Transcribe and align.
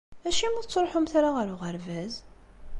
Acimi 0.27 0.55
ur 0.59 0.63
tettṛuḥumt 0.65 1.13
ara 1.19 1.29
ɣer 1.37 1.47
uɣerbaz? 1.53 2.13